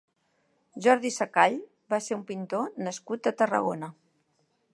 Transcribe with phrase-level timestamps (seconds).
[0.85, 1.59] Jordi Secall
[1.95, 3.93] va ser un pintor nascut a Tarragona.